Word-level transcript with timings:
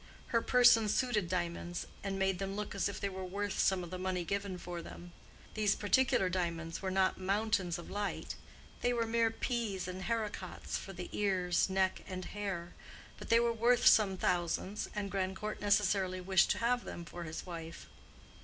Her 0.29 0.41
person 0.41 0.89
suited 0.89 1.29
diamonds, 1.29 1.85
and 2.03 2.17
made 2.17 2.39
them 2.39 2.55
look 2.55 2.73
as 2.73 2.89
if 2.89 2.99
they 2.99 3.07
were 3.09 3.23
worth 3.23 3.59
some 3.59 3.83
of 3.83 3.91
the 3.91 3.99
money 3.99 4.23
given 4.23 4.57
for 4.57 4.81
them. 4.81 5.11
These 5.53 5.75
particular 5.75 6.27
diamonds 6.27 6.81
were 6.81 6.89
not 6.89 7.19
mountains 7.19 7.77
of 7.77 7.91
light—they 7.91 8.93
were 8.93 9.05
mere 9.05 9.29
peas 9.29 9.87
and 9.87 10.01
haricots 10.05 10.75
for 10.75 10.91
the 10.91 11.07
ears, 11.11 11.69
neck 11.69 12.01
and 12.07 12.25
hair; 12.25 12.73
but 13.19 13.29
they 13.29 13.39
were 13.39 13.53
worth 13.53 13.85
some 13.85 14.17
thousands, 14.17 14.89
and 14.95 15.11
Grandcourt 15.11 15.61
necessarily 15.61 16.19
wished 16.19 16.49
to 16.49 16.57
have 16.57 16.83
them 16.83 17.05
for 17.05 17.21
his 17.23 17.45
wife. 17.45 17.87